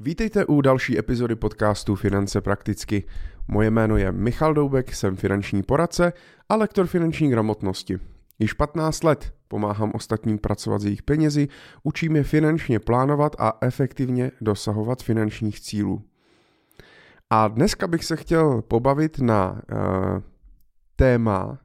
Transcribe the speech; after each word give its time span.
Vítejte 0.00 0.46
u 0.46 0.60
další 0.60 0.98
epizody 0.98 1.36
podcastu 1.36 1.94
Finance 1.94 2.40
prakticky. 2.40 3.04
Moje 3.48 3.70
jméno 3.70 3.96
je 3.96 4.12
Michal 4.12 4.54
Doubek, 4.54 4.94
jsem 4.94 5.16
finanční 5.16 5.62
poradce 5.62 6.12
a 6.48 6.56
lektor 6.56 6.86
finanční 6.86 7.30
gramotnosti. 7.30 7.98
Již 8.38 8.52
15 8.52 9.04
let 9.04 9.34
pomáhám 9.48 9.92
ostatním 9.94 10.38
pracovat 10.38 10.80
s 10.80 10.84
jejich 10.84 11.02
penězi, 11.02 11.48
učím 11.82 12.16
je 12.16 12.22
finančně 12.22 12.78
plánovat 12.78 13.36
a 13.38 13.58
efektivně 13.60 14.30
dosahovat 14.40 15.02
finančních 15.02 15.60
cílů. 15.60 16.02
A 17.30 17.48
dneska 17.48 17.86
bych 17.86 18.04
se 18.04 18.16
chtěl 18.16 18.62
pobavit 18.62 19.18
na 19.18 19.50
uh, 19.52 19.58
téma, 20.96 21.58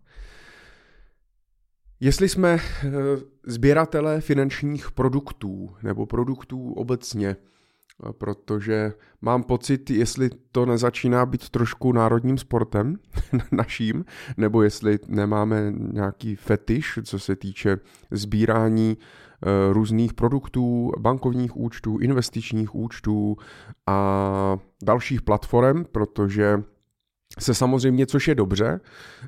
jestli 2.00 2.30
jsme 2.30 2.54
uh, 2.56 2.92
sběratelé 3.48 4.22
finančních 4.22 4.92
produktů 4.92 5.76
nebo 5.84 6.06
produktů 6.06 6.74
obecně– 6.74 7.36
protože 8.18 8.94
mám 9.22 9.44
pocit, 9.44 9.90
jestli 9.90 10.30
to 10.52 10.66
nezačíná 10.66 11.26
být 11.26 11.50
trošku 11.50 11.92
národním 11.92 12.38
sportem 12.38 12.96
naším, 13.52 14.06
nebo 14.38 14.64
jestli 14.64 15.00
nemáme 15.08 15.74
nějaký 15.78 16.36
fetiš, 16.36 17.00
co 17.04 17.20
se 17.20 17.36
týče 17.36 17.78
sbírání 18.12 18.98
eh, 18.98 19.74
různých 19.74 20.14
produktů, 20.14 20.92
bankovních 21.00 21.58
účtů, 21.58 21.98
investičních 21.98 22.76
účtů 22.76 23.38
a 23.88 24.58
dalších 24.84 25.22
platform, 25.22 25.86
protože 25.92 26.64
se 27.40 27.54
samozřejmě, 27.54 28.06
což 28.06 28.28
je 28.28 28.36
dobře, 28.36 28.80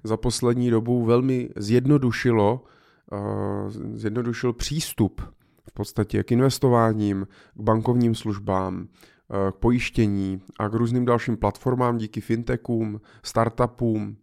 za 0.03 0.17
poslední 0.17 0.69
dobu 0.69 1.05
velmi 1.05 1.49
zjednodušilo, 1.55 2.63
uh, 3.11 3.69
zjednodušil 3.93 4.53
přístup 4.53 5.21
v 5.69 5.73
podstatě 5.73 6.23
k 6.23 6.31
investováním, 6.31 7.27
k 7.53 7.61
bankovním 7.61 8.15
službám, 8.15 8.87
eh, 8.87 9.51
k 9.51 9.55
pojištění 9.55 10.41
a 10.59 10.69
k 10.69 10.73
různým 10.73 11.05
dalším 11.05 11.37
platformám 11.37 11.97
díky 11.97 12.21
fintechům, 12.21 13.01
startupům, 13.23 14.17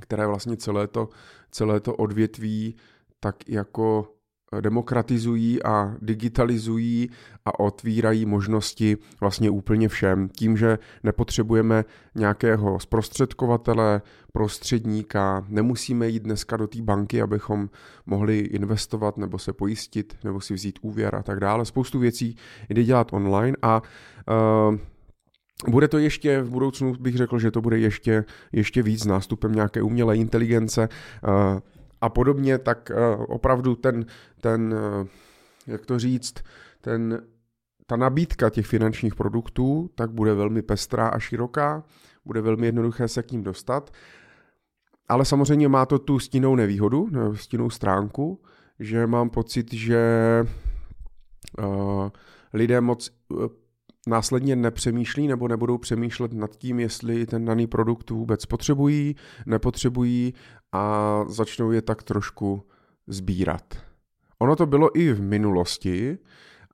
které 0.00 0.26
vlastně 0.26 0.56
celé 0.56 0.86
to, 0.86 1.08
celé 1.50 1.80
to 1.80 1.94
odvětví 1.94 2.76
tak 3.20 3.48
jako 3.48 4.15
demokratizují 4.60 5.62
a 5.62 5.94
digitalizují 6.02 7.10
a 7.44 7.60
otvírají 7.60 8.26
možnosti 8.26 8.96
vlastně 9.20 9.50
úplně 9.50 9.88
všem. 9.88 10.28
Tím, 10.28 10.56
že 10.56 10.78
nepotřebujeme 11.02 11.84
nějakého 12.14 12.80
zprostředkovatele, 12.80 14.02
prostředníka, 14.32 15.44
nemusíme 15.48 16.08
jít 16.08 16.22
dneska 16.22 16.56
do 16.56 16.66
té 16.66 16.82
banky, 16.82 17.22
abychom 17.22 17.70
mohli 18.06 18.38
investovat 18.38 19.16
nebo 19.16 19.38
se 19.38 19.52
pojistit 19.52 20.16
nebo 20.24 20.40
si 20.40 20.54
vzít 20.54 20.78
úvěr 20.82 21.14
a 21.14 21.22
tak 21.22 21.40
dále. 21.40 21.64
Spoustu 21.64 21.98
věcí 21.98 22.36
jde 22.68 22.84
dělat 22.84 23.12
online 23.12 23.56
a 23.62 23.82
uh, 24.70 24.76
bude 25.68 25.88
to 25.88 25.98
ještě 25.98 26.42
v 26.42 26.50
budoucnu, 26.50 26.94
bych 27.00 27.16
řekl, 27.16 27.38
že 27.38 27.50
to 27.50 27.60
bude 27.60 27.78
ještě, 27.78 28.24
ještě 28.52 28.82
víc 28.82 29.04
nástupem 29.04 29.52
nějaké 29.52 29.82
umělé 29.82 30.16
inteligence. 30.16 30.88
A 32.00 32.08
podobně, 32.08 32.58
tak 32.58 32.90
eh, 32.90 33.16
opravdu 33.16 33.74
ten, 33.74 34.06
ten 34.40 34.74
eh, 34.74 35.06
jak 35.66 35.86
to 35.86 35.98
říct, 35.98 36.34
ten, 36.80 37.22
ta 37.86 37.96
nabídka 37.96 38.50
těch 38.50 38.66
finančních 38.66 39.14
produktů 39.14 39.90
tak 39.94 40.10
bude 40.10 40.34
velmi 40.34 40.62
pestrá 40.62 41.08
a 41.08 41.18
široká, 41.18 41.84
bude 42.24 42.40
velmi 42.40 42.66
jednoduché 42.66 43.08
se 43.08 43.22
k 43.22 43.32
ním 43.32 43.42
dostat, 43.42 43.90
ale 45.08 45.24
samozřejmě 45.24 45.68
má 45.68 45.86
to 45.86 45.98
tu 45.98 46.18
stínou 46.18 46.54
nevýhodu, 46.54 47.08
stínou 47.34 47.70
stránku, 47.70 48.42
že 48.80 49.06
mám 49.06 49.30
pocit, 49.30 49.74
že 49.74 50.06
uh, 51.58 52.08
lidé 52.52 52.80
moc 52.80 53.10
následně 54.06 54.56
nepřemýšlí 54.56 55.28
nebo 55.28 55.48
nebudou 55.48 55.78
přemýšlet 55.78 56.32
nad 56.32 56.56
tím, 56.56 56.80
jestli 56.80 57.26
ten 57.26 57.44
daný 57.44 57.66
produkt 57.66 58.10
vůbec 58.10 58.46
potřebují, 58.46 59.16
nepotřebují 59.46 60.34
a 60.76 61.24
začnou 61.28 61.70
je 61.70 61.82
tak 61.82 62.02
trošku 62.02 62.62
sbírat. 63.06 63.74
Ono 64.38 64.56
to 64.56 64.66
bylo 64.66 64.98
i 64.98 65.12
v 65.12 65.22
minulosti, 65.22 66.18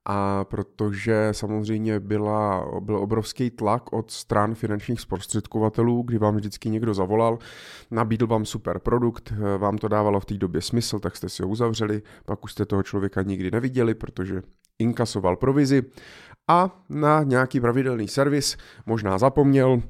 a 0.04 0.44
protože 0.44 1.28
samozřejmě 1.32 2.00
byla, 2.00 2.66
byl 2.80 2.96
obrovský 2.96 3.50
tlak 3.50 3.92
od 3.92 4.10
stran 4.10 4.54
finančních 4.54 5.00
zprostředkovatelů, 5.00 6.02
kdy 6.02 6.18
vám 6.18 6.36
vždycky 6.36 6.70
někdo 6.70 6.94
zavolal, 6.94 7.38
nabídl 7.90 8.26
vám 8.26 8.44
super 8.44 8.78
produkt, 8.78 9.32
vám 9.58 9.78
to 9.78 9.88
dávalo 9.88 10.20
v 10.20 10.24
té 10.24 10.34
době 10.34 10.60
smysl, 10.60 10.98
tak 10.98 11.16
jste 11.16 11.28
si 11.28 11.42
ho 11.42 11.48
uzavřeli, 11.48 12.02
pak 12.24 12.44
už 12.44 12.52
jste 12.52 12.66
toho 12.66 12.82
člověka 12.82 13.22
nikdy 13.22 13.50
neviděli, 13.50 13.94
protože 13.94 14.42
inkasoval 14.78 15.36
provizi 15.36 15.82
a 16.50 16.82
na 16.88 17.22
nějaký 17.22 17.60
pravidelný 17.60 18.08
servis 18.08 18.56
možná 18.86 19.18
zapomněl, 19.18 19.82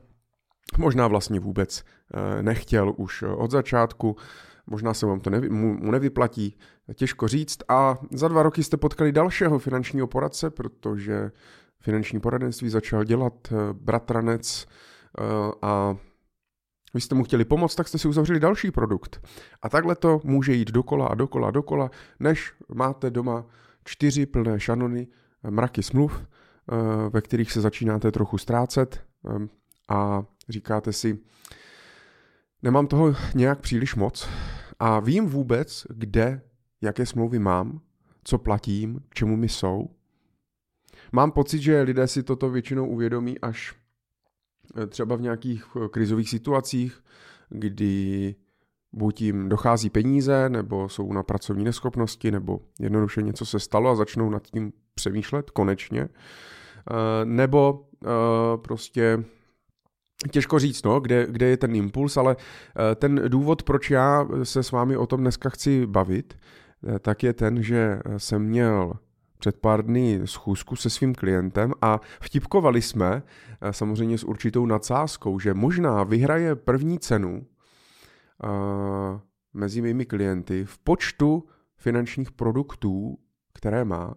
možná 0.78 1.08
vlastně 1.08 1.40
vůbec 1.40 1.84
eh, 2.14 2.42
nechtěl 2.42 2.94
už 2.96 3.22
od 3.22 3.50
začátku, 3.50 4.16
možná 4.66 4.94
se 4.94 5.06
vám 5.06 5.20
to 5.20 5.30
nevy, 5.30 5.48
mu, 5.48 5.90
nevyplatí, 5.90 6.56
těžko 6.94 7.28
říct. 7.28 7.58
A 7.68 7.98
za 8.10 8.28
dva 8.28 8.42
roky 8.42 8.62
jste 8.62 8.76
potkali 8.76 9.12
dalšího 9.12 9.58
finančního 9.58 10.06
poradce, 10.06 10.50
protože 10.50 11.30
finanční 11.80 12.20
poradenství 12.20 12.68
začal 12.68 13.04
dělat 13.04 13.34
eh, 13.52 13.54
bratranec 13.72 14.66
eh, 15.18 15.22
a 15.62 15.96
vy 16.94 17.00
jste 17.00 17.14
mu 17.14 17.24
chtěli 17.24 17.44
pomoct, 17.44 17.74
tak 17.74 17.88
jste 17.88 17.98
si 17.98 18.08
uzavřeli 18.08 18.40
další 18.40 18.70
produkt. 18.70 19.26
A 19.62 19.68
takhle 19.68 19.96
to 19.96 20.20
může 20.24 20.52
jít 20.52 20.70
dokola 20.70 21.06
a 21.06 21.14
dokola 21.14 21.48
a 21.48 21.50
dokola, 21.50 21.90
než 22.20 22.54
máte 22.74 23.10
doma 23.10 23.46
čtyři 23.84 24.26
plné 24.26 24.60
šanony, 24.60 25.06
mraky 25.50 25.82
smluv, 25.82 26.26
ve 27.10 27.20
kterých 27.20 27.52
se 27.52 27.60
začínáte 27.60 28.12
trochu 28.12 28.38
ztrácet 28.38 29.04
a 29.88 30.24
říkáte 30.48 30.92
si, 30.92 31.18
nemám 32.62 32.86
toho 32.86 33.14
nějak 33.34 33.60
příliš 33.60 33.94
moc 33.94 34.28
a 34.78 35.00
vím 35.00 35.26
vůbec, 35.26 35.86
kde, 35.90 36.42
jaké 36.80 37.06
smlouvy 37.06 37.38
mám, 37.38 37.80
co 38.24 38.38
platím, 38.38 39.00
k 39.08 39.14
čemu 39.14 39.36
mi 39.36 39.48
jsou. 39.48 39.90
Mám 41.12 41.32
pocit, 41.32 41.58
že 41.58 41.82
lidé 41.82 42.06
si 42.06 42.22
toto 42.22 42.50
většinou 42.50 42.86
uvědomí 42.86 43.38
až 43.38 43.74
eh, 44.82 44.86
třeba 44.86 45.16
v 45.16 45.20
nějakých 45.20 45.64
eh, 45.76 45.88
krizových 45.88 46.28
situacích, 46.28 47.04
kdy 47.48 48.34
buď 48.92 49.22
jim 49.22 49.48
dochází 49.48 49.90
peníze, 49.90 50.48
nebo 50.48 50.88
jsou 50.88 51.12
na 51.12 51.22
pracovní 51.22 51.64
neschopnosti, 51.64 52.30
nebo 52.30 52.60
jednoduše 52.80 53.22
něco 53.22 53.46
se 53.46 53.60
stalo 53.60 53.90
a 53.90 53.94
začnou 53.94 54.30
nad 54.30 54.42
tím 54.42 54.72
přemýšlet 54.94 55.50
konečně, 55.50 56.00
eh, 56.00 57.24
nebo 57.24 57.88
prostě 58.56 59.24
Těžko 60.30 60.58
říct, 60.58 60.82
no, 60.82 61.00
kde, 61.00 61.26
kde 61.30 61.46
je 61.46 61.56
ten 61.56 61.76
impuls, 61.76 62.16
ale 62.16 62.36
eh, 62.36 62.94
ten 62.94 63.20
důvod, 63.28 63.62
proč 63.62 63.90
já 63.90 64.28
se 64.42 64.62
s 64.62 64.70
vámi 64.70 64.96
o 64.96 65.06
tom 65.06 65.20
dneska 65.20 65.48
chci 65.48 65.86
bavit, 65.86 66.34
eh, 66.86 66.98
tak 66.98 67.22
je 67.22 67.32
ten, 67.32 67.62
že 67.62 68.00
jsem 68.16 68.42
měl 68.42 68.92
před 69.38 69.58
pár 69.60 69.84
dny 69.84 70.20
schůzku 70.24 70.76
se 70.76 70.90
svým 70.90 71.14
klientem 71.14 71.72
a 71.82 72.00
vtipkovali 72.20 72.82
jsme 72.82 73.22
eh, 73.60 73.72
samozřejmě 73.72 74.18
s 74.18 74.24
určitou 74.24 74.66
nadsázkou, 74.66 75.38
že 75.38 75.54
možná 75.54 76.04
vyhraje 76.04 76.56
první 76.56 76.98
cenu 76.98 77.46
mezi 79.54 79.82
mými 79.82 80.06
klienty 80.06 80.64
v 80.64 80.78
počtu 80.78 81.44
finančních 81.76 82.32
produktů, 82.32 83.18
které 83.54 83.84
má. 83.84 84.14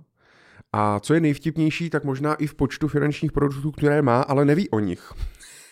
A 0.73 0.99
co 0.99 1.13
je 1.13 1.19
nejvtipnější, 1.19 1.89
tak 1.89 2.03
možná 2.03 2.35
i 2.35 2.47
v 2.47 2.55
počtu 2.55 2.87
finančních 2.87 3.31
produktů, 3.31 3.71
které 3.71 4.01
má, 4.01 4.21
ale 4.21 4.45
neví 4.45 4.69
o 4.69 4.79
nich. 4.79 5.13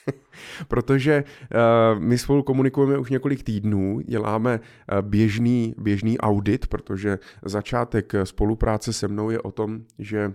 protože 0.67 1.23
uh, 1.23 2.01
my 2.01 2.17
spolu 2.17 2.43
komunikujeme 2.43 2.97
už 2.97 3.09
několik 3.09 3.43
týdnů, 3.43 3.99
děláme 3.99 4.59
uh, 4.59 5.01
běžný, 5.01 5.75
běžný 5.77 6.17
audit, 6.17 6.67
protože 6.67 7.19
začátek 7.45 8.13
spolupráce 8.23 8.93
se 8.93 9.07
mnou 9.07 9.29
je 9.29 9.41
o 9.41 9.51
tom, 9.51 9.81
že 9.99 10.33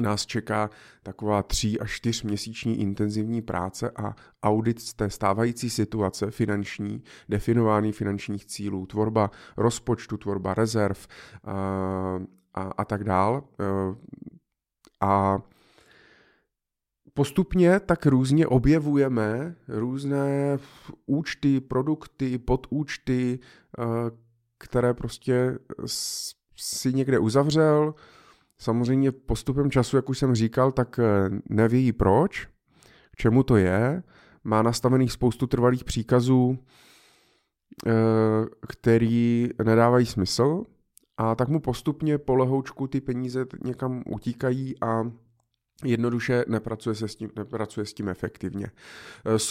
nás 0.00 0.26
čeká 0.26 0.70
taková 1.02 1.42
tří 1.42 1.80
až 1.80 1.92
čtyř 1.92 2.22
měsíční 2.22 2.80
intenzivní 2.80 3.42
práce 3.42 3.90
a 3.96 4.14
audit 4.42 4.80
z 4.80 4.94
té 4.94 5.10
stávající 5.10 5.70
situace 5.70 6.30
finanční, 6.30 7.02
definování 7.28 7.92
finančních 7.92 8.46
cílů, 8.46 8.86
tvorba 8.86 9.30
rozpočtu, 9.56 10.16
tvorba 10.16 10.54
rezerv 10.54 11.06
uh, 11.46 11.52
a, 12.54 12.62
a 12.62 12.84
tak 12.84 13.04
dál. 13.04 13.44
A 15.00 15.38
postupně 17.18 17.80
tak 17.80 18.06
různě 18.06 18.46
objevujeme 18.46 19.54
různé 19.68 20.58
účty, 21.06 21.60
produkty, 21.60 22.38
podúčty, 22.38 23.38
eh, 23.78 23.84
které 24.58 24.94
prostě 24.94 25.58
si 26.56 26.92
někde 26.92 27.18
uzavřel. 27.18 27.94
Samozřejmě 28.58 29.12
postupem 29.12 29.70
času, 29.70 29.96
jak 29.96 30.08
už 30.08 30.18
jsem 30.18 30.34
říkal, 30.34 30.72
tak 30.72 30.98
eh, 30.98 31.30
neví 31.50 31.92
proč, 31.92 32.48
k 33.12 33.16
čemu 33.16 33.42
to 33.42 33.56
je. 33.56 34.02
Má 34.44 34.62
nastavených 34.62 35.12
spoustu 35.12 35.46
trvalých 35.46 35.84
příkazů, 35.84 36.58
eh, 37.86 37.90
který 38.68 39.48
nedávají 39.64 40.06
smysl 40.06 40.64
a 41.16 41.34
tak 41.34 41.48
mu 41.48 41.60
postupně 41.60 42.18
po 42.18 42.36
lehoučku 42.36 42.86
ty 42.86 43.00
peníze 43.00 43.46
někam 43.64 44.02
utíkají 44.06 44.74
a 44.80 45.10
jednoduše 45.84 46.44
nepracuje, 46.48 46.94
se 46.94 47.08
s 47.08 47.16
tím, 47.16 47.30
nepracuje 47.36 47.86
s 47.86 47.94
tím 47.94 48.08
efektivně. 48.08 48.66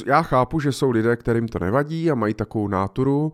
Já 0.06 0.22
chápu, 0.22 0.60
že 0.60 0.72
jsou 0.72 0.92
lidé, 0.92 1.16
kterým 1.16 1.48
to 1.48 1.60
nevadí 1.60 2.12
a 2.12 2.16
mají 2.16 2.34
takovou 2.34 2.68
náturu, 2.68 3.34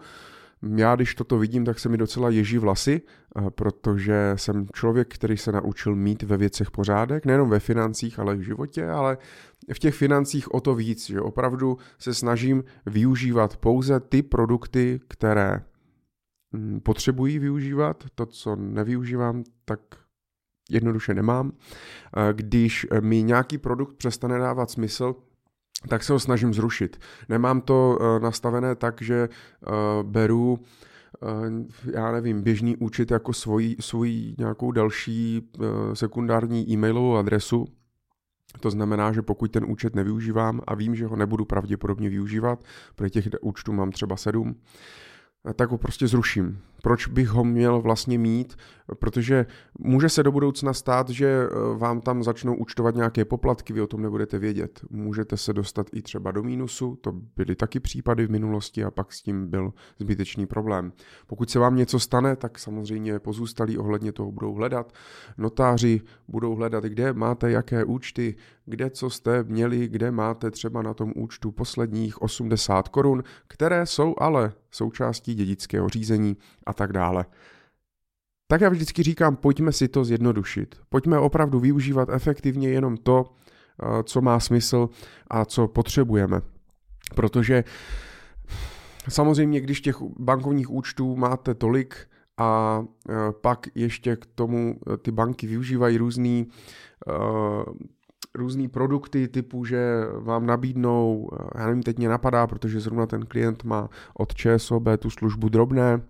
já, 0.76 0.96
když 0.96 1.16
toto 1.16 1.38
vidím, 1.38 1.66
tak 1.66 1.80
se 1.80 1.90
mi 1.90 1.98
docela 1.98 2.30
ježí 2.30 2.58
vlasy, 2.58 3.02
eh, 3.02 3.50
protože 3.50 4.34
jsem 4.36 4.68
člověk, 4.74 5.14
který 5.14 5.38
se 5.38 5.52
naučil 5.52 5.96
mít 5.96 6.24
ve 6.24 6.38
věcech 6.38 6.72
pořádek, 6.72 7.26
nejenom 7.26 7.50
ve 7.50 7.60
financích, 7.60 8.20
ale 8.20 8.36
v 8.36 8.42
životě, 8.42 8.90
ale 8.90 9.18
v 9.74 9.80
těch 9.80 9.96
financích 9.96 10.54
o 10.54 10.62
to 10.62 10.76
víc, 10.76 11.08
že 11.08 11.22
opravdu 11.22 11.78
se 12.00 12.14
snažím 12.14 12.64
využívat 12.86 13.58
pouze 13.58 14.00
ty 14.00 14.22
produkty, 14.22 15.00
které 15.08 15.62
mm, 16.52 16.80
potřebují 16.80 17.40
využívat, 17.40 18.04
to, 18.16 18.26
co 18.26 18.56
nevyužívám, 18.56 19.44
tak 19.66 19.80
jednoduše 20.70 21.14
nemám. 21.14 21.52
Eh, 21.52 22.34
když 22.34 22.88
mi 23.02 23.24
nějaký 23.24 23.58
produkt 23.58 23.98
přestane 23.98 24.40
dávat 24.40 24.72
smysl, 24.72 25.16
tak 25.90 26.04
se 26.04 26.14
ho 26.14 26.20
snažím 26.20 26.54
zrušit. 26.54 27.00
Nemám 27.30 27.62
to 27.62 27.98
uh, 28.00 28.20
nastavené 28.20 28.76
tak, 28.76 29.02
že 29.02 29.30
beru 30.04 30.60
já 31.94 32.12
nevím, 32.12 32.42
běžný 32.42 32.78
účet 32.78 33.12
jako 33.12 33.34
svoji, 33.34 33.76
svoji 33.80 34.36
nějakou 34.38 34.72
další 34.72 35.50
sekundární 35.94 36.72
e-mailovou 36.72 37.18
adresu. 37.18 37.66
To 38.60 38.72
znamená, 38.72 39.12
že 39.12 39.22
pokud 39.22 39.52
ten 39.52 39.66
účet 39.68 39.96
nevyužívám 39.96 40.62
a 40.68 40.76
vím, 40.76 40.96
že 40.96 41.06
ho 41.06 41.16
nebudu 41.16 41.46
pravděpodobně 41.46 42.10
využívat, 42.10 42.64
protože 42.96 43.10
těch 43.10 43.28
účtů 43.42 43.74
mám 43.74 43.92
třeba 43.92 44.18
sedm, 44.18 44.56
tak 45.56 45.70
ho 45.70 45.78
prostě 45.78 46.08
zruším. 46.08 46.60
Proč 46.86 47.08
bych 47.08 47.30
ho 47.30 47.44
měl 47.44 47.82
vlastně 47.82 48.18
mít? 48.18 48.58
Protože 49.00 49.46
může 49.80 50.10
se 50.10 50.24
do 50.24 50.32
budoucna 50.32 50.74
stát, 50.74 51.10
že 51.10 51.28
eh, 51.28 51.78
vám 51.78 52.02
tam 52.02 52.24
začnou 52.24 52.56
účtovat 52.56 52.96
nějaké 52.96 53.26
poplatky, 53.26 53.74
vy 53.74 53.82
o 53.82 53.88
tom 53.88 54.02
nebudete 54.02 54.40
vědět. 54.40 54.82
Můžete 54.90 55.38
se 55.38 55.54
dostat 55.54 55.88
i 55.94 56.02
třeba 56.02 56.32
do 56.32 56.44
mínusu, 56.44 56.98
to 57.02 57.12
byly 57.36 57.56
taky 57.56 57.80
případy 57.80 58.28
v 58.28 58.32
minulosti 58.32 58.84
a 58.84 58.92
pak 58.92 59.14
s 59.14 59.22
tím 59.22 59.48
byl 59.48 59.74
zbytečný 60.00 60.46
problém. 60.46 60.94
Pokud 61.28 61.50
se 61.50 61.60
vám 61.60 61.76
něco 61.76 62.00
stane, 62.00 62.36
tak 62.36 62.60
samozřejmě 62.60 63.20
pozůstalí 63.20 63.78
ohledně 63.78 64.12
toho 64.12 64.32
budou 64.32 64.54
hledat. 64.54 64.94
Notáři 65.38 66.02
budou 66.28 66.56
hledat, 66.56 66.84
kde 66.84 67.14
máte 67.14 67.52
jaké 67.52 67.84
účty, 67.84 68.36
kde 68.66 68.90
co 68.90 69.10
jste 69.10 69.44
měli, 69.44 69.88
kde 69.88 70.12
máte 70.12 70.52
třeba 70.52 70.82
na 70.82 70.94
tom 70.94 71.14
účtu 71.16 71.52
posledních 71.52 72.22
80 72.22 72.88
korun, 72.88 73.24
které 73.48 73.86
jsou 73.86 74.16
ale 74.18 74.54
součástí 74.72 75.36
dědického 75.36 75.90
řízení 75.90 76.38
a 76.66 76.73
tak 76.74 76.94
dále. 76.94 77.26
Tak 78.48 78.62
já 78.62 78.70
vždycky 78.70 79.04
říkám, 79.04 79.36
pojďme 79.36 79.72
si 79.72 79.88
to 79.88 80.06
zjednodušit. 80.06 80.76
Pojďme 80.90 81.20
opravdu 81.20 81.60
využívat 81.60 82.10
efektivně 82.10 82.70
jenom 82.70 82.98
to, 82.98 83.26
eh, 83.26 84.04
co 84.04 84.22
má 84.22 84.40
smysl 84.40 84.90
a 85.28 85.46
co 85.46 85.68
potřebujeme. 85.68 86.42
Protože 87.16 87.64
samozřejmě, 89.10 89.62
když 89.62 89.82
těch 89.82 90.02
bankovních 90.02 90.70
účtů 90.70 91.16
máte 91.16 91.54
tolik 91.54 91.96
a 92.38 92.84
eh, 93.10 93.14
pak 93.42 93.68
ještě 93.76 94.16
k 94.16 94.26
tomu 94.26 94.76
eh, 94.94 94.98
ty 94.98 95.12
banky 95.12 95.48
využívají 95.48 95.98
různý 95.98 96.48
různý 98.36 98.68
produkty 98.68 99.28
typu, 99.28 99.66
že 99.66 100.04
vám 100.20 100.46
nabídnou, 100.46 101.30
já 101.56 101.66
nevím, 101.66 101.84
teď 101.84 101.98
mě 101.98 102.10
napadá, 102.10 102.48
protože 102.48 102.80
zrovna 102.80 103.06
ten 103.06 103.26
klient 103.26 103.64
má 103.64 103.90
od 104.14 104.36
ČSOB 104.36 104.84
tu 105.00 105.10
službu 105.10 105.50
drobné, 105.50 106.02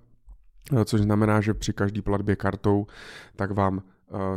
což 0.85 1.01
znamená, 1.01 1.41
že 1.41 1.53
při 1.53 1.73
každý 1.73 2.01
platbě 2.01 2.35
kartou, 2.35 2.87
tak 3.35 3.51
vám 3.51 3.81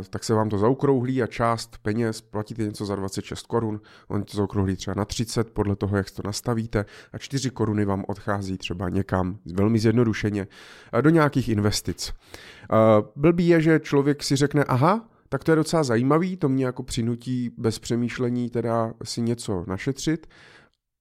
tak 0.09 0.23
se 0.23 0.33
vám 0.33 0.49
to 0.49 0.57
zaokrouhlí 0.57 1.23
a 1.23 1.27
část 1.27 1.77
peněz 1.81 2.21
platíte 2.21 2.63
něco 2.63 2.85
za 2.85 2.95
26 2.95 3.47
korun, 3.47 3.81
on 4.07 4.23
to 4.23 4.37
zaokrouhlí 4.37 4.75
třeba 4.75 4.93
na 4.97 5.05
30 5.05 5.51
podle 5.51 5.75
toho, 5.75 5.97
jak 5.97 6.11
to 6.11 6.21
nastavíte 6.25 6.85
a 7.13 7.17
4 7.17 7.49
koruny 7.49 7.85
vám 7.85 8.03
odchází 8.07 8.57
třeba 8.57 8.89
někam 8.89 9.37
velmi 9.45 9.79
zjednodušeně 9.79 10.47
do 11.01 11.09
nějakých 11.09 11.49
investic. 11.49 12.13
Blbý 13.15 13.47
je, 13.47 13.61
že 13.61 13.79
člověk 13.79 14.23
si 14.23 14.35
řekne, 14.35 14.63
aha, 14.63 15.09
tak 15.29 15.43
to 15.43 15.51
je 15.51 15.55
docela 15.55 15.83
zajímavý, 15.83 16.37
to 16.37 16.49
mě 16.49 16.65
jako 16.65 16.83
přinutí 16.83 17.51
bez 17.57 17.79
přemýšlení 17.79 18.49
teda 18.49 18.93
si 19.03 19.21
něco 19.21 19.63
našetřit, 19.67 20.27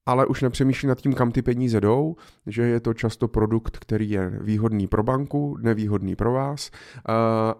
ale 0.06 0.26
už 0.26 0.42
nepřemýšlí 0.42 0.88
nad 0.88 1.00
tím, 1.00 1.14
kam 1.14 1.32
ty 1.32 1.42
peníze 1.42 1.80
jdou, 1.80 2.16
že 2.46 2.62
je 2.62 2.80
to 2.80 2.94
často 2.94 3.28
produkt, 3.28 3.78
který 3.78 4.10
je 4.10 4.38
výhodný 4.40 4.86
pro 4.86 5.02
banku, 5.02 5.56
nevýhodný 5.60 6.16
pro 6.16 6.32
vás 6.32 6.70
eh, 6.72 7.12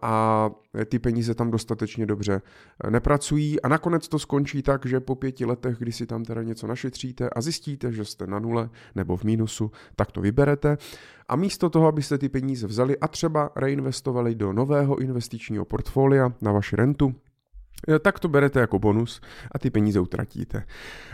a 0.02 0.50
ty 0.88 0.98
peníze 0.98 1.34
tam 1.34 1.50
dostatečně 1.50 2.06
dobře 2.06 2.42
eh, 2.84 2.90
nepracují. 2.90 3.62
A 3.62 3.68
nakonec 3.68 4.08
to 4.08 4.18
skončí 4.18 4.62
tak, 4.62 4.86
že 4.86 5.00
po 5.00 5.14
pěti 5.14 5.44
letech, 5.44 5.78
kdy 5.78 5.92
si 5.92 6.06
tam 6.06 6.24
teda 6.24 6.42
něco 6.42 6.66
našetříte 6.66 7.30
a 7.30 7.40
zjistíte, 7.40 7.92
že 7.92 8.04
jste 8.04 8.26
na 8.26 8.38
nule 8.38 8.70
nebo 8.94 9.16
v 9.16 9.24
mínusu, 9.24 9.70
tak 9.96 10.12
to 10.12 10.20
vyberete. 10.20 10.78
A 11.28 11.36
místo 11.36 11.70
toho, 11.70 11.86
abyste 11.86 12.18
ty 12.18 12.28
peníze 12.28 12.66
vzali 12.66 12.98
a 12.98 13.08
třeba 13.08 13.50
reinvestovali 13.56 14.34
do 14.34 14.52
nového 14.52 14.98
investičního 14.98 15.64
portfolia 15.64 16.32
na 16.40 16.52
vaši 16.52 16.76
rentu, 16.76 17.14
tak 18.00 18.20
to 18.20 18.28
berete 18.28 18.60
jako 18.60 18.78
bonus 18.78 19.20
a 19.52 19.58
ty 19.58 19.70
peníze 19.70 20.00
utratíte. 20.00 20.64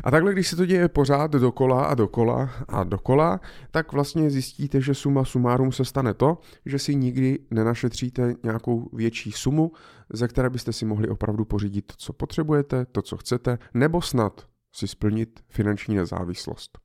A 0.04 0.10
takhle, 0.10 0.32
když 0.32 0.48
se 0.48 0.56
to 0.56 0.66
děje 0.66 0.88
pořád 0.88 1.30
dokola 1.30 1.84
a 1.84 1.94
dokola 1.94 2.50
a 2.68 2.84
dokola, 2.84 3.40
tak 3.70 3.92
vlastně 3.92 4.30
zjistíte, 4.30 4.80
že 4.80 4.94
suma 4.94 5.24
sumárum 5.24 5.72
se 5.72 5.84
stane 5.84 6.14
to, 6.14 6.38
že 6.66 6.78
si 6.78 6.94
nikdy 6.94 7.38
nenašetříte 7.50 8.34
nějakou 8.42 8.88
větší 8.92 9.32
sumu, 9.32 9.72
ze 10.12 10.28
které 10.28 10.50
byste 10.50 10.72
si 10.72 10.84
mohli 10.84 11.08
opravdu 11.08 11.44
pořídit 11.44 11.86
to, 11.86 11.94
co 11.96 12.12
potřebujete, 12.12 12.86
to, 12.92 13.02
co 13.02 13.16
chcete, 13.16 13.58
nebo 13.74 14.02
snad 14.02 14.46
si 14.72 14.88
splnit 14.88 15.40
finanční 15.48 15.94
nezávislost. 15.94 16.78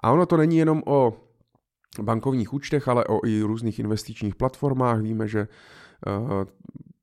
A 0.00 0.12
ono 0.12 0.26
to 0.26 0.36
není 0.36 0.56
jenom 0.56 0.82
o 0.86 1.16
bankovních 2.02 2.52
účtech, 2.52 2.88
ale 2.88 3.04
o 3.04 3.26
i 3.26 3.42
různých 3.42 3.78
investičních 3.78 4.34
platformách. 4.34 5.00
Víme, 5.00 5.28
že 5.28 5.48
uh, 6.06 6.44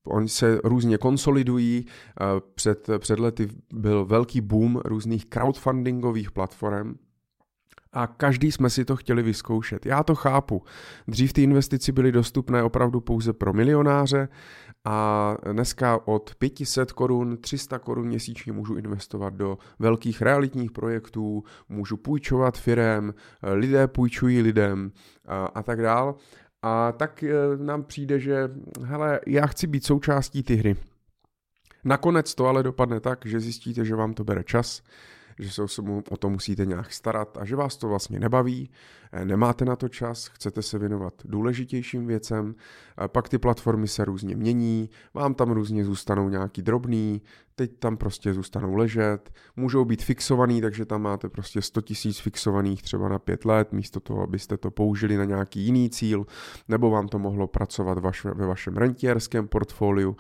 Oni 0.08 0.30
se 0.30 0.60
různě 0.64 0.98
konsolidují. 0.98 1.86
Eh, 1.86 2.26
před, 2.56 2.88
před 2.98 3.20
lety 3.20 3.48
byl 3.74 4.06
velký 4.06 4.42
boom 4.42 4.82
různých 4.86 5.26
crowdfundingových 5.26 6.32
platform, 6.32 6.96
a 7.94 8.08
každý 8.08 8.52
jsme 8.52 8.70
si 8.70 8.86
to 8.86 8.96
chtěli 8.96 9.24
vyzkoušet. 9.24 9.86
Já 9.86 10.04
to 10.04 10.16
chápu. 10.16 10.64
Dřív 11.08 11.34
ty 11.34 11.44
investici 11.44 11.92
byly 11.92 12.12
dostupné 12.12 12.64
opravdu 12.64 13.02
pouze 13.02 13.34
pro 13.34 13.54
milionáře 13.54 14.28
a 14.86 15.38
dneska 15.52 16.08
od 16.08 16.36
500 16.36 16.92
korun, 16.92 17.38
300 17.38 17.80
korun 17.80 18.08
měsíčně 18.08 18.54
můžu 18.54 18.76
investovat 18.76 19.34
do 19.34 19.58
velkých 19.80 20.22
realitních 20.22 20.72
projektů, 20.72 21.44
můžu 21.70 21.98
půjčovat 21.98 22.58
firem, 22.58 23.14
lidé 23.44 23.88
půjčují 23.88 24.42
lidem 24.42 24.92
a, 25.28 25.46
a 25.46 25.64
tak 25.64 25.82
dál. 25.82 26.16
A 26.62 26.92
tak 26.92 27.24
eh, 27.24 27.34
nám 27.58 27.84
přijde, 27.84 28.20
že 28.20 28.50
hele, 28.84 29.20
já 29.28 29.48
chci 29.48 29.68
být 29.68 29.86
součástí 29.86 30.44
ty 30.44 30.56
hry. 30.56 30.76
Nakonec 31.84 32.36
to 32.36 32.46
ale 32.46 32.64
dopadne 32.64 33.00
tak, 33.00 33.26
že 33.26 33.40
zjistíte, 33.40 33.86
že 33.86 33.96
vám 33.96 34.14
to 34.14 34.24
bere 34.24 34.44
čas, 34.44 34.82
že 35.42 35.52
se 35.52 35.62
o 36.10 36.18
to 36.18 36.30
musíte 36.30 36.66
nějak 36.66 36.94
starat 36.94 37.38
a 37.38 37.46
že 37.46 37.56
vás 37.56 37.78
to 37.78 37.88
vlastně 37.88 38.20
nebaví, 38.20 38.70
eh, 39.12 39.26
nemáte 39.26 39.66
na 39.66 39.76
to 39.76 39.90
čas, 39.90 40.28
chcete 40.28 40.62
se 40.62 40.80
věnovat 40.80 41.14
důležitějším 41.26 42.08
věcem, 42.08 42.56
pak 43.08 43.30
ty 43.30 43.38
platformy 43.38 43.88
se 43.88 44.06
různě 44.06 44.36
mění, 44.36 44.90
vám 45.14 45.34
tam 45.34 45.52
různě 45.52 45.86
zůstanou 45.86 46.30
nějaký 46.30 46.62
drobný, 46.62 47.22
teď 47.56 47.80
tam 47.80 47.98
prostě 47.98 48.34
zůstanou 48.34 48.76
ležet, 48.76 49.32
můžou 49.56 49.86
být 49.86 50.04
fixovaný, 50.04 50.62
takže 50.62 50.86
tam 50.86 51.02
máte 51.02 51.30
prostě 51.30 51.62
100 51.62 51.82
tisíc 51.82 52.20
fixovaných 52.20 52.82
třeba 52.82 53.10
na 53.10 53.20
pět 53.20 53.46
let, 53.46 53.74
místo 53.74 54.00
toho, 54.00 54.24
abyste 54.24 54.58
to 54.58 54.72
použili 54.72 55.18
na 55.18 55.26
nějaký 55.26 55.60
jiný 55.60 55.90
cíl, 55.90 56.26
nebo 56.68 56.90
vám 56.90 57.08
to 57.08 57.20
mohlo 57.20 57.48
pracovat 57.48 57.98
vaš, 58.00 58.24
ve 58.26 58.46
vašem 58.46 58.78
rentierském 58.78 59.48
portfoliu. 59.48 60.16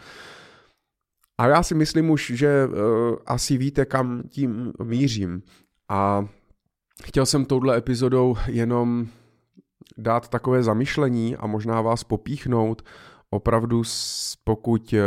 A 1.41 1.47
já 1.47 1.63
si 1.63 1.75
myslím 1.75 2.09
už, 2.09 2.31
že 2.35 2.67
uh, 2.67 3.15
asi 3.25 3.57
víte, 3.57 3.85
kam 3.85 4.23
tím 4.29 4.73
mířím. 4.83 5.43
A 5.89 6.27
chtěl 7.03 7.25
jsem 7.25 7.45
touhle 7.45 7.77
epizodou 7.77 8.35
jenom 8.47 9.07
dát 9.97 10.27
takové 10.27 10.63
zamyšlení 10.63 11.35
a 11.35 11.47
možná 11.47 11.81
vás 11.81 12.03
popíchnout. 12.03 12.81
Opravdu, 13.29 13.83
pokud 14.43 14.93
uh, 14.93 14.99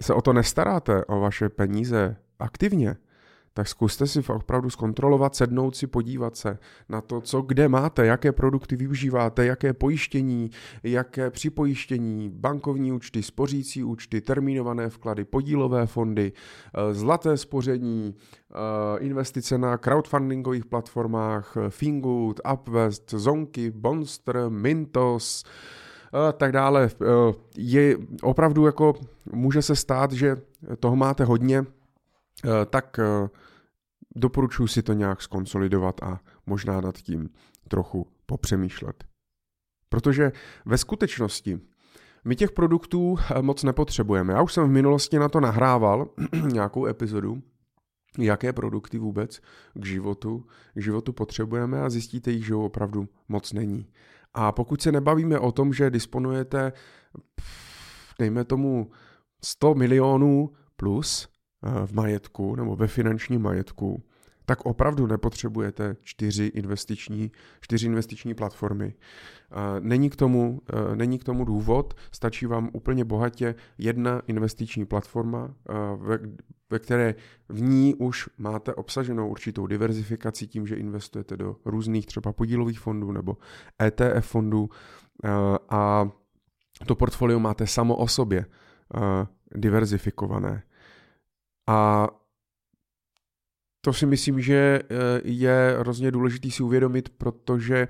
se 0.00 0.14
o 0.14 0.22
to 0.22 0.32
nestaráte, 0.32 1.04
o 1.04 1.20
vaše 1.20 1.48
peníze 1.48 2.16
aktivně, 2.38 2.96
tak 3.54 3.68
zkuste 3.68 4.06
si 4.06 4.20
opravdu 4.28 4.70
zkontrolovat, 4.70 5.34
sednout 5.34 5.76
si, 5.76 5.86
podívat 5.86 6.36
se 6.36 6.58
na 6.88 7.00
to, 7.00 7.20
co 7.20 7.42
kde 7.42 7.68
máte, 7.68 8.06
jaké 8.06 8.32
produkty 8.32 8.76
využíváte, 8.76 9.46
jaké 9.46 9.72
pojištění, 9.72 10.50
jaké 10.82 11.30
připojištění, 11.30 12.30
bankovní 12.30 12.92
účty, 12.92 13.22
spořící 13.22 13.84
účty, 13.84 14.20
termínované 14.20 14.88
vklady, 14.88 15.24
podílové 15.24 15.86
fondy, 15.86 16.32
eh, 16.32 16.94
zlaté 16.94 17.36
spoření, 17.36 18.14
eh, 18.14 18.98
investice 18.98 19.58
na 19.58 19.78
crowdfundingových 19.78 20.66
platformách, 20.66 21.56
eh, 21.56 21.70
Fingood, 21.70 22.40
Upvest, 22.52 23.10
Zonky, 23.10 23.70
Bonster, 23.70 24.36
Mintos, 24.48 25.44
tak 26.36 26.52
dále. 26.52 26.90
Je 27.56 27.96
opravdu 28.22 28.66
jako, 28.66 28.94
může 29.32 29.62
se 29.62 29.76
stát, 29.76 30.12
že 30.12 30.36
toho 30.80 30.96
máte 30.96 31.24
hodně, 31.24 31.64
tak 32.70 33.00
doporučuji 34.16 34.66
si 34.66 34.82
to 34.82 34.92
nějak 34.92 35.22
skonsolidovat 35.22 36.02
a 36.02 36.20
možná 36.46 36.80
nad 36.80 36.98
tím 36.98 37.30
trochu 37.68 38.06
popřemýšlet. 38.26 39.04
Protože 39.88 40.32
ve 40.66 40.78
skutečnosti 40.78 41.60
my 42.24 42.36
těch 42.36 42.52
produktů 42.52 43.16
moc 43.40 43.62
nepotřebujeme. 43.62 44.32
Já 44.32 44.42
už 44.42 44.52
jsem 44.52 44.64
v 44.64 44.72
minulosti 44.72 45.18
na 45.18 45.28
to 45.28 45.40
nahrával 45.40 46.08
nějakou 46.52 46.86
epizodu, 46.86 47.42
jaké 48.18 48.52
produkty 48.52 48.98
vůbec 48.98 49.40
k 49.74 49.86
životu, 49.86 50.46
k 50.74 50.82
životu 50.82 51.12
potřebujeme 51.12 51.80
a 51.82 51.90
zjistíte 51.90 52.30
jich, 52.30 52.46
že 52.46 52.54
opravdu 52.54 53.08
moc 53.28 53.52
není. 53.52 53.86
A 54.34 54.52
pokud 54.52 54.82
se 54.82 54.92
nebavíme 54.92 55.38
o 55.38 55.52
tom, 55.52 55.72
že 55.72 55.90
disponujete, 55.90 56.72
dejme 58.18 58.44
tomu, 58.44 58.90
100 59.44 59.74
milionů 59.74 60.50
plus 60.76 61.28
eh, 61.28 61.33
v 61.86 61.92
majetku 61.92 62.56
nebo 62.56 62.76
ve 62.76 62.86
finančním 62.86 63.42
majetku, 63.42 64.02
tak 64.46 64.66
opravdu 64.66 65.06
nepotřebujete 65.06 65.96
čtyři 66.02 66.44
investiční, 66.44 67.32
čtyři 67.60 67.86
investiční 67.86 68.34
platformy. 68.34 68.94
Není 69.80 70.10
k, 70.10 70.16
tomu, 70.16 70.60
e, 70.92 70.96
není 70.96 71.18
k 71.18 71.24
tomu 71.24 71.44
důvod, 71.44 71.94
stačí 72.12 72.46
vám 72.46 72.70
úplně 72.72 73.04
bohatě 73.04 73.54
jedna 73.78 74.22
investiční 74.26 74.86
platforma, 74.86 75.54
ve, 75.96 76.18
ve 76.70 76.78
které 76.78 77.14
v 77.48 77.62
ní 77.62 77.94
už 77.94 78.28
máte 78.38 78.74
obsaženou 78.74 79.28
určitou 79.28 79.66
diverzifikaci 79.66 80.46
tím, 80.46 80.66
že 80.66 80.76
investujete 80.76 81.36
do 81.36 81.56
různých 81.64 82.06
třeba 82.06 82.32
podílových 82.32 82.80
fondů 82.80 83.12
nebo 83.12 83.36
ETF 83.82 84.26
fondů 84.26 84.70
a 85.68 86.08
to 86.86 86.94
portfolio 86.94 87.40
máte 87.40 87.66
samo 87.66 87.96
o 87.96 88.08
sobě 88.08 88.46
diverzifikované. 89.54 90.62
A 91.66 92.08
to 93.84 93.92
si 93.92 94.06
myslím, 94.06 94.40
že 94.40 94.80
eh, 94.82 94.86
je 95.24 95.76
hrozně 95.78 96.10
důležitý 96.10 96.50
si 96.50 96.62
uvědomit, 96.62 97.08
protože 97.08 97.88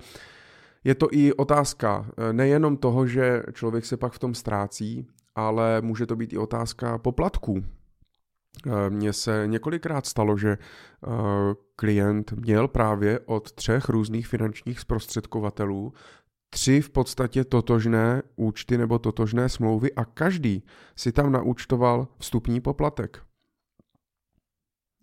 je 0.85 0.95
to 0.95 1.09
i 1.11 1.33
otázka 1.33 2.07
eh, 2.07 2.33
nejenom 2.33 2.77
toho, 2.77 3.07
že 3.07 3.43
člověk 3.53 3.85
se 3.85 3.97
pak 3.97 4.13
v 4.13 4.19
tom 4.19 4.35
ztrácí, 4.35 5.07
ale 5.35 5.81
může 5.81 6.07
to 6.07 6.17
být 6.17 6.33
i 6.33 6.39
otázka 6.39 6.99
poplatků. 6.99 7.65
Eh, 8.67 8.91
mně 8.91 9.13
se 9.13 9.43
několikrát 9.47 10.07
stalo, 10.07 10.39
že 10.39 10.59
klient 11.77 12.33
měl 12.33 12.69
právě 12.69 13.21
od 13.21 13.53
třech 13.53 13.89
různých 13.89 14.27
finančních 14.27 14.81
zprostředkovatelů 14.81 15.93
tři 16.51 16.81
v 16.81 16.91
podstatě 16.91 17.45
totožné 17.45 18.23
účty 18.37 18.79
nebo 18.79 18.99
totožné 18.99 19.49
smlouvy 19.49 19.93
a 19.93 20.05
každý 20.05 20.63
si 20.97 21.13
tam 21.13 21.33
naúčtoval 21.33 22.09
vstupní 22.19 22.61
poplatek. 22.61 23.23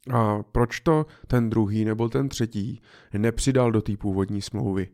A 0.09 0.43
proč 0.51 0.79
to 0.79 1.05
ten 1.27 1.49
druhý 1.49 1.85
nebo 1.85 2.09
ten 2.09 2.29
třetí 2.29 2.81
nepřidal 3.17 3.71
do 3.71 3.81
té 3.81 3.97
původní 3.97 4.41
smlouvy? 4.41 4.87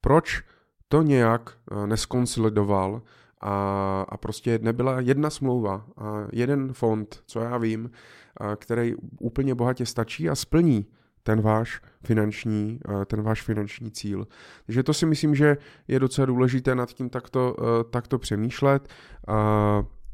Proč 0.00 0.42
to 0.88 1.02
nějak 1.02 1.50
eh, 1.72 1.86
neskonsolidoval 1.86 3.02
a, 3.40 4.06
a 4.08 4.16
prostě 4.16 4.58
nebyla 4.62 5.00
jedna 5.00 5.30
smlouva 5.30 5.86
a 5.96 6.26
jeden 6.32 6.72
fond, 6.72 7.22
co 7.26 7.40
já 7.40 7.58
vím, 7.58 7.90
a, 8.36 8.56
který 8.56 8.94
úplně 9.20 9.54
bohatě 9.54 9.86
stačí 9.86 10.30
a 10.30 10.34
splní 10.34 10.86
ten 11.22 11.40
váš 11.40 11.80
finanční, 12.04 12.80
eh, 12.88 13.04
ten 13.04 13.22
váš 13.22 13.42
finanční 13.42 13.90
cíl. 13.90 14.26
Takže 14.66 14.82
to 14.82 14.94
si 14.94 15.06
myslím, 15.06 15.34
že 15.34 15.56
je 15.88 16.00
docela 16.00 16.26
důležité 16.26 16.74
nad 16.74 16.92
tím 16.92 17.10
takto, 17.10 17.56
eh, 17.60 17.84
takto 17.84 18.18
přemýšlet. 18.18 18.88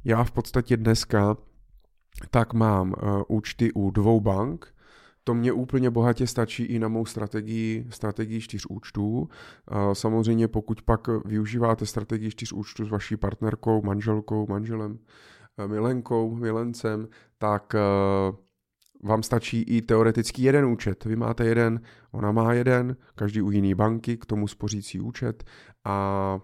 Já 0.04 0.24
v 0.24 0.30
podstatě 0.30 0.76
dneska 0.76 1.36
tak 2.30 2.54
mám 2.54 2.88
uh, 2.88 3.22
účty 3.28 3.72
u 3.72 3.90
dvou 3.90 4.20
bank, 4.20 4.76
to 5.28 5.34
mě 5.34 5.52
úplně 5.52 5.90
bohatě 5.90 6.26
stačí 6.26 6.64
i 6.64 6.78
na 6.78 6.88
mou 6.88 7.06
strategii, 7.06 7.86
strategii 7.90 8.40
čtyř 8.40 8.66
účtů. 8.66 9.28
Samozřejmě 9.92 10.48
pokud 10.48 10.82
pak 10.82 11.08
využíváte 11.24 11.86
strategii 11.86 12.30
čtyř 12.30 12.52
účtů 12.52 12.84
s 12.84 12.90
vaší 12.90 13.16
partnerkou, 13.16 13.82
manželkou, 13.82 14.46
manželem, 14.46 14.98
eh, 15.58 15.68
milenkou, 15.68 16.34
milencem, 16.34 17.08
tak 17.38 17.74
eh, 17.74 17.80
vám 19.02 19.22
stačí 19.22 19.62
i 19.62 19.82
teoreticky 19.82 20.42
jeden 20.42 20.64
účet. 20.64 21.04
Vy 21.04 21.16
máte 21.16 21.44
jeden, 21.44 21.80
ona 22.12 22.32
má 22.32 22.52
jeden, 22.52 22.96
každý 23.14 23.42
u 23.42 23.50
jiný 23.50 23.74
banky, 23.74 24.16
k 24.16 24.26
tomu 24.26 24.48
spořící 24.48 25.00
účet 25.00 25.44
a 25.84 26.38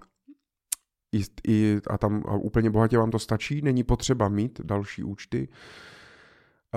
i, 1.13 1.23
i, 1.49 1.81
a 1.87 1.99
tam 1.99 2.23
a 2.27 2.35
úplně 2.35 2.71
bohatě 2.71 2.99
vám 2.99 3.11
to 3.11 3.19
stačí, 3.19 3.63
není 3.63 3.85
potřeba 3.85 4.29
mít 4.29 4.61
další 4.65 5.05
účty. 5.05 5.49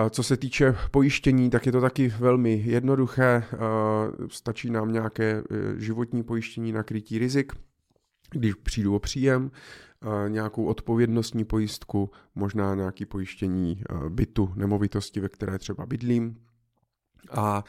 Co 0.10 0.24
se 0.24 0.38
týče 0.38 0.76
pojištění, 0.92 1.50
tak 1.50 1.66
je 1.66 1.72
to 1.72 1.82
taky 1.82 2.08
velmi 2.08 2.64
jednoduché. 2.66 3.44
Stačí 4.28 4.70
nám 4.70 4.92
nějaké 4.92 5.24
e, 5.24 5.44
životní 5.80 6.24
pojištění 6.24 6.72
na 6.72 6.84
krytí 6.84 7.20
rizik, 7.20 7.54
když 8.32 8.54
přijdu 8.54 8.96
o 8.96 9.00
příjem, 9.00 9.52
nějakou 10.28 10.66
odpovědnostní 10.66 11.46
pojistku, 11.46 12.10
možná 12.36 12.76
nějaké 12.76 13.06
pojištění 13.06 13.82
e, 13.90 14.10
bytu, 14.10 14.54
nemovitosti, 14.56 15.20
ve 15.20 15.30
které 15.30 15.60
třeba 15.60 15.86
bydlím. 15.86 16.38
A 17.32 17.64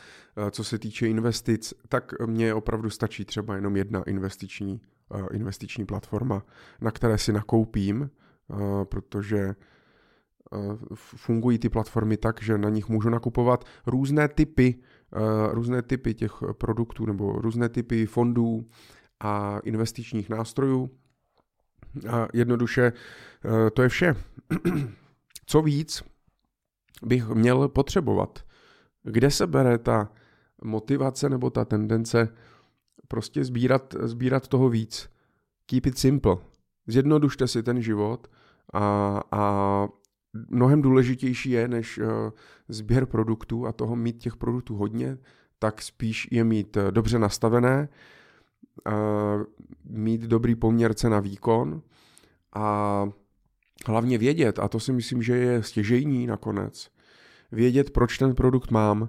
e, 0.46 0.50
co 0.50 0.64
se 0.64 0.78
týče 0.78 1.08
investic, 1.08 1.74
tak 1.88 2.12
mně 2.26 2.54
opravdu 2.54 2.90
stačí 2.90 3.24
třeba 3.24 3.54
jenom 3.54 3.76
jedna 3.76 4.02
investiční 4.02 4.80
investiční 5.32 5.86
platforma, 5.86 6.42
na 6.80 6.90
které 6.90 7.18
si 7.18 7.32
nakoupím, 7.32 8.10
eh, 8.10 8.84
protože 8.84 9.38
eh, 9.38 9.54
fungují 10.94 11.58
ty 11.58 11.68
platformy 11.68 12.16
tak, 12.16 12.42
že 12.42 12.58
na 12.58 12.68
nich 12.68 12.88
můžu 12.88 13.10
nakupovat 13.10 13.64
různé 13.86 14.28
typy, 14.28 14.74
různé 15.50 15.82
typy 15.82 16.14
těch 16.14 16.32
produktů 16.52 17.06
nebo 17.06 17.32
různé 17.32 17.68
typy 17.68 18.06
fondů 18.06 18.68
a 19.20 19.58
investičních 19.64 20.28
nástrojů. 20.28 20.90
A 22.08 22.28
jednoduše 22.32 22.92
to 23.74 23.82
je 23.82 23.88
vše. 23.88 24.14
Co 25.46 25.62
víc 25.62 26.02
bych 27.02 27.28
měl 27.28 27.68
potřebovat? 27.68 28.38
Kde 29.02 29.30
se 29.30 29.46
bere 29.46 29.78
ta 29.78 30.12
motivace 30.62 31.28
nebo 31.28 31.50
ta 31.50 31.64
tendence 31.64 32.28
prostě 33.08 33.44
sbírat, 33.44 33.94
sbírat 34.02 34.48
toho 34.48 34.68
víc. 34.68 35.10
Keep 35.66 35.86
it 35.86 35.98
simple. 35.98 36.36
Zjednodušte 36.86 37.48
si 37.48 37.62
ten 37.62 37.82
život 37.82 38.28
a, 38.74 39.20
a 39.32 39.88
mnohem 40.48 40.82
důležitější 40.82 41.50
je, 41.50 41.68
než 41.68 41.98
uh, 41.98 42.06
sběr 42.68 43.06
produktů 43.06 43.66
a 43.66 43.72
toho 43.72 43.96
mít 43.96 44.18
těch 44.18 44.36
produktů 44.36 44.76
hodně, 44.76 45.18
tak 45.58 45.82
spíš 45.82 46.28
je 46.30 46.44
mít 46.44 46.76
uh, 46.76 46.90
dobře 46.90 47.18
nastavené, 47.18 47.88
uh, 48.86 49.44
mít 49.84 50.20
dobrý 50.20 50.54
poměr 50.54 50.94
cena 50.94 51.20
výkon 51.20 51.82
a 52.52 53.08
hlavně 53.86 54.18
vědět, 54.18 54.58
a 54.58 54.68
to 54.68 54.80
si 54.80 54.92
myslím, 54.92 55.22
že 55.22 55.36
je 55.36 55.62
stěžejní 55.62 56.26
nakonec, 56.26 56.90
vědět, 57.52 57.90
proč 57.90 58.18
ten 58.18 58.34
produkt 58.34 58.70
mám, 58.70 59.08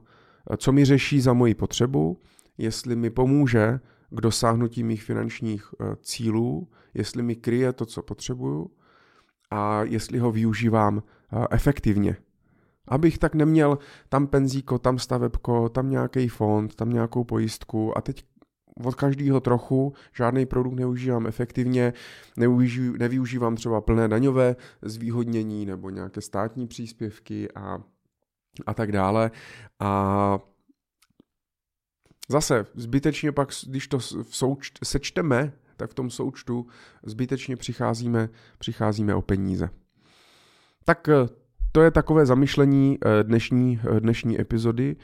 co 0.57 0.71
mi 0.71 0.85
řeší 0.85 1.21
za 1.21 1.33
moji 1.33 1.55
potřebu 1.55 2.21
jestli 2.57 2.95
mi 2.95 3.09
pomůže 3.09 3.79
k 4.09 4.21
dosáhnutí 4.21 4.83
mých 4.83 5.03
finančních 5.03 5.65
eh, 5.81 5.95
cílů, 6.01 6.67
jestli 6.93 7.23
mi 7.23 7.35
kryje 7.35 7.73
to, 7.73 7.85
co 7.85 8.01
potřebuju 8.01 8.71
a 9.51 9.83
jestli 9.83 10.19
ho 10.19 10.31
využívám 10.31 11.03
eh, 11.03 11.45
efektivně. 11.51 12.17
Abych 12.87 13.17
tak 13.17 13.35
neměl 13.35 13.77
tam 14.09 14.27
penzíko, 14.27 14.79
tam 14.79 14.99
stavebko, 14.99 15.69
tam 15.69 15.89
nějaký 15.89 16.27
fond, 16.27 16.75
tam 16.75 16.89
nějakou 16.89 17.23
pojistku 17.23 17.97
a 17.97 18.01
teď 18.01 18.25
od 18.85 18.95
každého 18.95 19.39
trochu, 19.39 19.93
žádný 20.13 20.45
produkt 20.45 20.75
neužívám 20.75 21.27
efektivně, 21.27 21.93
nevyužívám 22.97 23.55
třeba 23.55 23.81
plné 23.81 24.07
daňové 24.07 24.55
zvýhodnění 24.81 25.65
nebo 25.65 25.89
nějaké 25.89 26.21
státní 26.21 26.67
příspěvky 26.67 27.51
a, 27.51 27.77
a 28.65 28.73
tak 28.73 28.91
dále. 28.91 29.31
A 29.79 30.39
Zase 32.29 32.65
zbytečně 32.75 33.31
pak, 33.31 33.49
když 33.67 33.87
to 33.87 33.99
v 33.99 34.35
souč, 34.35 34.71
sečteme, 34.83 35.53
tak 35.77 35.91
v 35.91 35.93
tom 35.93 36.09
součtu 36.09 36.67
zbytečně 37.03 37.55
přicházíme, 37.55 38.29
přicházíme 38.57 39.15
o 39.15 39.21
peníze. 39.21 39.69
Tak 40.85 41.09
eh, 41.09 41.27
to 41.71 41.81
je 41.81 41.91
takové 41.91 42.25
zamyšlení 42.25 42.97
eh, 43.05 43.23
dnešní, 43.23 43.79
eh, 43.97 43.99
dnešní 43.99 44.41
epizody. 44.41 44.95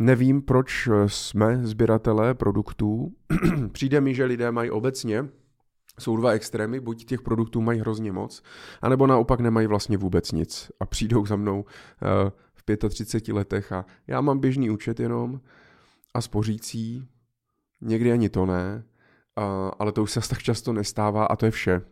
Nevím, 0.00 0.42
proč 0.42 0.88
jsme 1.06 1.60
sběratelé 1.62 2.34
produktů. 2.34 3.12
Přijde 3.72 4.00
mi, 4.00 4.14
že 4.14 4.24
lidé 4.24 4.52
mají 4.52 4.70
obecně, 4.70 5.28
jsou 5.98 6.16
dva 6.16 6.30
extrémy, 6.30 6.80
buď 6.80 7.04
těch 7.04 7.22
produktů 7.22 7.60
mají 7.60 7.80
hrozně 7.80 8.12
moc, 8.12 8.42
anebo 8.82 9.06
naopak 9.06 9.40
nemají 9.40 9.66
vlastně 9.66 9.98
vůbec 9.98 10.32
nic 10.32 10.70
a 10.80 10.86
přijdou 10.86 11.26
za 11.26 11.36
mnou 11.36 11.64
35 12.76 13.34
letech 13.34 13.72
a 13.72 13.86
já 14.06 14.20
mám 14.20 14.38
běžný 14.38 14.70
účet 14.70 15.00
jenom 15.00 15.40
a 16.14 16.20
spořící, 16.20 17.08
někdy 17.80 18.12
ani 18.12 18.28
to 18.28 18.46
ne, 18.46 18.84
ale 19.78 19.92
to 19.92 20.02
už 20.02 20.10
se 20.12 20.20
tak 20.28 20.42
často 20.42 20.72
nestává 20.72 21.26
a 21.26 21.36
to 21.36 21.44
je 21.44 21.50
vše. 21.50 21.82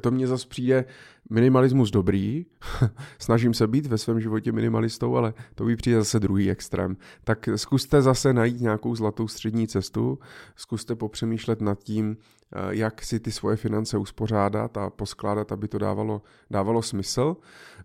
To 0.00 0.10
mně 0.10 0.26
zase 0.26 0.48
přijde 0.48 0.84
minimalismus 1.30 1.90
dobrý, 1.90 2.46
snažím 3.18 3.54
se 3.54 3.66
být 3.66 3.86
ve 3.86 3.98
svém 3.98 4.20
životě 4.20 4.52
minimalistou, 4.52 5.16
ale 5.16 5.34
to 5.54 5.64
by 5.64 5.76
přijde 5.76 5.98
zase 5.98 6.20
druhý 6.20 6.50
extrém. 6.50 6.96
Tak 7.24 7.48
zkuste 7.56 8.02
zase 8.02 8.32
najít 8.32 8.60
nějakou 8.60 8.94
zlatou 8.94 9.28
střední 9.28 9.68
cestu, 9.68 10.18
zkuste 10.56 10.94
popřemýšlet 10.94 11.60
nad 11.60 11.78
tím, 11.82 12.16
eh, 12.16 12.58
jak 12.70 13.02
si 13.02 13.20
ty 13.20 13.32
svoje 13.32 13.56
finance 13.56 13.98
uspořádat 13.98 14.76
a 14.76 14.90
poskládat, 14.90 15.52
aby 15.52 15.68
to 15.68 15.78
dávalo, 15.78 16.22
dávalo 16.50 16.82
smysl. 16.82 17.36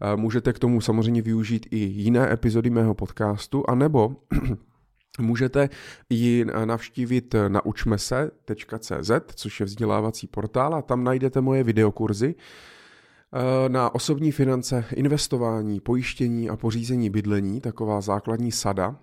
Eh, 0.02 0.16
můžete 0.16 0.54
k 0.54 0.60
tomu 0.60 0.82
samozřejmě 0.82 1.22
využít 1.22 1.68
i 1.72 1.78
jiné 1.78 2.34
epizody 2.34 2.70
mého 2.70 2.94
podcastu, 2.94 3.64
anebo 3.70 4.16
Můžete 5.20 5.70
ji 6.10 6.46
navštívit 6.66 7.36
na 7.48 7.62
se.cz, 7.96 9.12
což 9.36 9.60
je 9.60 9.66
vzdělávací 9.66 10.28
portál 10.28 10.76
a 10.76 10.82
tam 10.82 11.04
najdete 11.04 11.42
moje 11.42 11.64
videokurzy 11.64 12.36
eh, 12.36 13.70
na 13.70 13.96
osobní 13.96 14.32
finance, 14.32 14.86
investování, 14.96 15.80
pojištění 15.80 16.50
a 16.50 16.56
pořízení 16.56 17.10
bydlení, 17.10 17.62
taková 17.62 18.02
základní 18.02 18.52
sada. 18.52 19.00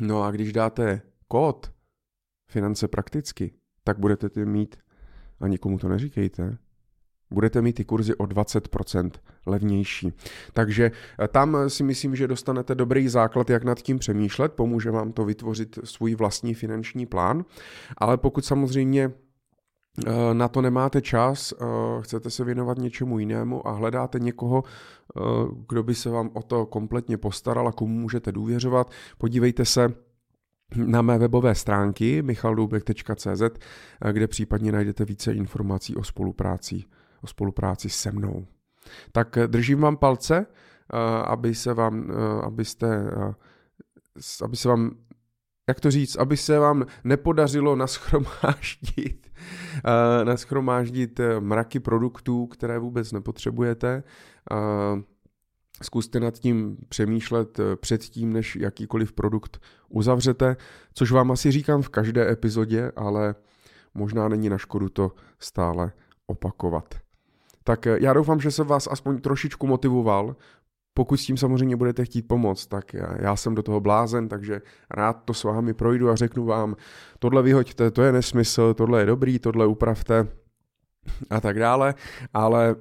No 0.00 0.22
a 0.22 0.30
když 0.30 0.52
dáte 0.52 1.02
kód 1.28 1.72
finance 2.50 2.88
prakticky, 2.88 3.52
tak 3.84 3.98
budete 3.98 4.44
mít, 4.44 4.76
a 5.40 5.48
nikomu 5.48 5.78
to 5.78 5.88
neříkejte, 5.88 6.58
budete 7.30 7.62
mít 7.62 7.72
ty 7.72 7.84
kurzy 7.84 8.14
o 8.14 8.24
20% 8.24 9.10
levnější. 9.46 10.12
Takže 10.52 10.90
eh, 11.22 11.28
tam 11.28 11.56
si 11.70 11.82
myslím, 11.82 12.16
že 12.16 12.28
dostanete 12.28 12.74
dobrý 12.74 13.08
základ, 13.08 13.50
jak 13.50 13.64
nad 13.64 13.78
tím 13.82 13.98
přemýšlet, 13.98 14.52
pomůže 14.52 14.90
vám 14.90 15.12
to 15.12 15.24
vytvořit 15.24 15.78
svůj 15.84 16.14
vlastní 16.14 16.54
finanční 16.54 17.06
plán, 17.06 17.44
ale 17.98 18.16
pokud 18.16 18.44
samozřejmě 18.44 19.10
eh, 20.06 20.34
na 20.34 20.48
to 20.48 20.62
nemáte 20.62 21.02
čas, 21.02 21.52
eh, 21.52 21.64
chcete 22.00 22.30
se 22.30 22.44
věnovat 22.44 22.78
něčemu 22.78 23.18
jinému 23.18 23.68
a 23.68 23.72
hledáte 23.72 24.18
někoho, 24.18 24.64
kdo 25.68 25.82
by 25.82 25.94
se 25.94 26.10
vám 26.10 26.30
o 26.34 26.42
to 26.42 26.66
kompletně 26.66 27.16
postaral 27.16 27.68
a 27.68 27.72
komu 27.72 27.94
můžete 27.94 28.32
důvěřovat, 28.32 28.90
podívejte 29.18 29.64
se 29.64 29.88
na 30.76 31.02
mé 31.02 31.18
webové 31.18 31.54
stránky 31.54 32.22
michaldoubek.cz, 32.22 33.42
kde 34.12 34.26
případně 34.26 34.72
najdete 34.72 35.04
více 35.04 35.32
informací 35.32 35.96
o 35.96 36.04
spolupráci 36.04 36.84
o 37.22 37.26
spolupráci 37.26 37.90
se 37.90 38.12
mnou. 38.12 38.46
Tak 39.12 39.36
eh, 39.36 39.48
držím 39.48 39.80
vám 39.80 39.96
palce, 39.96 40.46
eh, 40.46 40.96
aby 41.24 41.54
se 41.54 41.74
vám, 41.74 42.10
eh, 42.10 42.42
abyste, 42.42 43.10
aby 44.44 44.56
se 44.56 44.68
vám, 44.68 44.90
jak 45.68 45.80
to 45.80 45.90
říct, 45.90 46.16
aby 46.16 46.36
se 46.36 46.58
vám 46.58 46.86
nepodařilo 47.04 47.76
naschromáždit, 47.76 49.30
naschromáždit 50.24 51.20
mraky 51.40 51.80
produktů, 51.80 52.46
které 52.46 52.78
vůbec 52.78 53.12
nepotřebujete. 53.12 54.02
Zkuste 55.82 56.20
nad 56.20 56.38
tím 56.38 56.76
přemýšlet 56.88 57.60
předtím, 57.76 58.32
než 58.32 58.56
jakýkoliv 58.56 59.12
produkt 59.12 59.62
uzavřete, 59.88 60.56
což 60.94 61.12
vám 61.12 61.30
asi 61.30 61.50
říkám 61.50 61.82
v 61.82 61.88
každé 61.88 62.32
epizodě, 62.32 62.92
ale 62.96 63.34
možná 63.94 64.28
není 64.28 64.48
na 64.48 64.58
škodu 64.58 64.88
to 64.88 65.12
stále 65.38 65.92
opakovat. 66.26 66.94
Tak 67.68 67.86
eh, 67.86 67.98
já 68.00 68.12
doufám, 68.12 68.40
že 68.40 68.50
jsem 68.50 68.66
vás 68.66 68.88
aspoň 68.90 69.20
trošičku 69.20 69.66
motivoval. 69.66 70.36
Pokud 70.94 71.16
s 71.16 71.26
tím 71.26 71.36
samozřejmě 71.36 71.76
budete 71.76 72.04
chtít 72.04 72.22
pomoct, 72.22 72.66
tak 72.66 72.94
já, 73.20 73.36
jsem 73.36 73.54
do 73.54 73.62
toho 73.62 73.80
blázen, 73.80 74.28
takže 74.28 74.62
rád 74.90 75.12
to 75.12 75.34
s 75.34 75.44
vámi 75.44 75.74
projdu 75.74 76.10
a 76.10 76.16
řeknu 76.16 76.44
vám, 76.44 76.76
tohle 77.18 77.42
vyhoďte, 77.42 77.90
to 77.90 78.02
je 78.02 78.12
nesmysl, 78.12 78.74
tohle 78.74 79.00
je 79.00 79.06
dobrý, 79.06 79.38
tohle 79.38 79.66
upravte 79.66 80.28
a 81.30 81.40
tak 81.40 81.58
dále. 81.58 81.94
Ale 82.34 82.76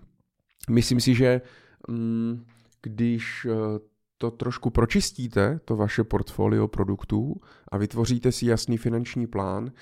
myslím 0.70 1.00
si, 1.00 1.14
že 1.14 1.40
mm, 1.88 2.44
když 2.82 3.46
eh, 3.50 3.78
to 4.18 4.30
trošku 4.30 4.70
pročistíte, 4.70 5.60
to 5.64 5.76
vaše 5.76 6.04
portfolio 6.04 6.68
produktů 6.68 7.40
a 7.72 7.78
vytvoříte 7.78 8.32
si 8.32 8.46
jasný 8.46 8.76
finanční 8.76 9.26
plán, 9.26 9.72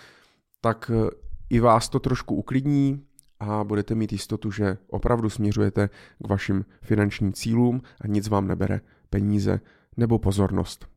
tak 0.61 0.91
eh, 0.95 1.11
i 1.51 1.61
vás 1.61 1.89
to 1.89 2.01
trošku 2.01 2.35
uklidní, 2.35 3.07
a 3.41 3.65
budete 3.65 3.95
mít 3.95 4.13
jistotu, 4.13 4.51
že 4.51 4.79
opravdu 4.87 5.31
směřujete 5.31 5.89
k 6.25 6.29
vašim 6.29 6.65
finančním 6.83 7.33
cílům 7.33 7.83
a 8.01 8.07
nic 8.07 8.29
vám 8.29 8.49
nebere 8.49 8.81
peníze 9.11 9.61
nebo 9.97 10.19
pozornost. 10.19 10.89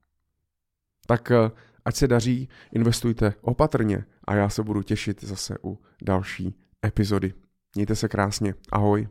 Tak 1.08 1.32
eh, 1.32 1.52
ať 1.86 1.96
se 1.96 2.08
daří, 2.08 2.50
investujte 2.72 3.34
opatrně 3.42 4.06
a 4.28 4.36
já 4.36 4.50
se 4.50 4.64
budu 4.64 4.84
těšit 4.84 5.24
zase 5.24 5.56
u 5.64 5.80
další 6.02 6.56
epizody. 6.86 7.34
Mějte 7.76 7.96
se 7.96 8.08
krásně. 8.08 8.54
Ahoj. 8.72 9.08